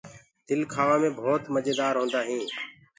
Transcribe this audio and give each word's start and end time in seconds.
تل 0.47 0.59
کآوآ 0.73 0.95
مي 1.01 1.09
ڀوت 1.17 1.43
مجيدآر 1.53 1.93
هوندآ 1.99 2.19
هينٚ۔ 2.27 2.47